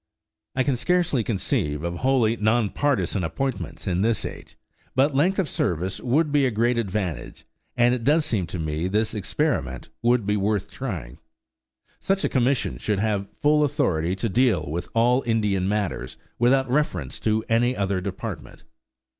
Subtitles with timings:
[0.55, 4.57] I can scarcely conceive of wholly non partisan appointments in this age,
[4.95, 7.45] but length of service would be a great advantage,
[7.77, 11.19] and it does seem to me this experiment would be worth trying.
[11.99, 17.19] Such a commission should have full authority to deal with all Indian matters without reference
[17.19, 18.63] to any other department.